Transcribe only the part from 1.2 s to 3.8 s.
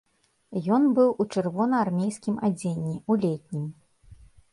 у чырвонаармейскім адзенні, у летнім.